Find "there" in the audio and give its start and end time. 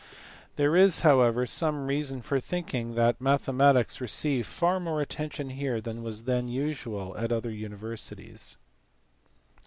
0.55-0.75